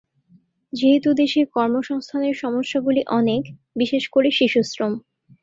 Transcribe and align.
যেহেতু 0.73 1.09
দেশে 1.13 1.41
কর্মসংস্থানের 1.55 2.35
সমস্যাগুলি 2.35 3.01
অনেক, 3.11 3.43
বিশেষ 3.75 4.03
করে 4.07 4.29
শিশুশ্রম। 4.31 4.93